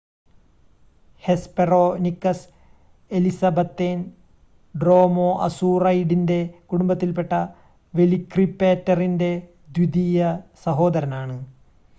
[1.23, 2.47] Hesperonychus
[3.11, 3.99] എലിസബത്തേൻ
[4.75, 6.39] ഡ്രോമോഅസൂറൈഡിൻ്റെ
[6.71, 7.31] കുടുംബത്തിൽ പെട്ട
[7.93, 9.31] വെലിക്രിപ്പേറ്ററിൻ്റെ
[9.77, 10.33] ദ്വിതീയ
[10.65, 11.37] സഹോദരനാണ്